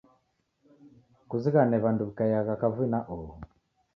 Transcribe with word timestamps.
Kuzighane 1.29 1.77
w'andu 1.83 2.03
wi'kaiagha 2.07 2.55
kavui 2.61 2.87
na 2.93 2.99
oho 3.13 3.33